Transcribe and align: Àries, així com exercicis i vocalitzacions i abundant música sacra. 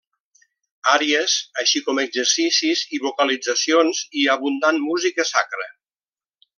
Àries, 0.93 1.35
així 1.63 1.81
com 1.89 2.01
exercicis 2.05 2.83
i 2.99 3.03
vocalitzacions 3.05 4.03
i 4.23 4.27
abundant 4.39 4.85
música 4.91 5.31
sacra. 5.37 5.73